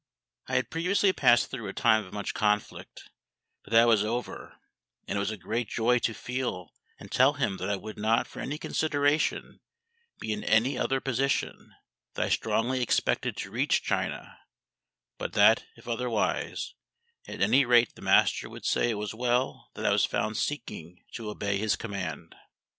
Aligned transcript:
I 0.47 0.55
had 0.55 0.71
previously 0.71 1.13
passed 1.13 1.51
through 1.51 1.67
a 1.67 1.73
time 1.73 2.03
of 2.03 2.11
much 2.11 2.33
conflict, 2.33 3.11
but 3.63 3.71
that 3.71 3.85
was 3.85 4.03
over, 4.03 4.57
and 5.07 5.15
it 5.15 5.19
was 5.19 5.29
a 5.29 5.37
great 5.37 5.69
joy 5.69 5.99
to 5.99 6.15
feel 6.15 6.73
and 6.99 7.11
to 7.11 7.15
tell 7.15 7.33
him 7.33 7.57
that 7.57 7.69
I 7.69 7.75
would 7.75 7.99
not 7.99 8.25
for 8.25 8.39
any 8.39 8.57
consideration 8.57 9.59
be 10.19 10.33
in 10.33 10.43
any 10.43 10.75
other 10.75 10.99
position; 11.01 11.75
that 12.15 12.25
I 12.25 12.29
strongly 12.29 12.81
expected 12.81 13.37
to 13.37 13.51
reach 13.51 13.83
China; 13.83 14.39
but 15.19 15.33
that, 15.33 15.65
if 15.75 15.87
otherwise, 15.87 16.73
at 17.27 17.39
any 17.39 17.63
rate 17.63 17.93
the 17.93 18.01
Master 18.01 18.49
would 18.49 18.65
say 18.65 18.89
it 18.89 18.95
was 18.97 19.13
well 19.13 19.69
that 19.75 19.85
I 19.85 19.91
was 19.91 20.05
found 20.05 20.35
seeking 20.35 21.03
to 21.13 21.29
obey 21.29 21.59
His 21.59 21.75
command. 21.75 22.33